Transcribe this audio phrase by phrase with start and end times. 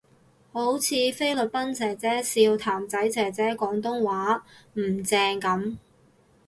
[0.51, 4.43] 好似菲律賓姐姐笑譚仔姐姐廣東話
[4.73, 5.77] 唔正噉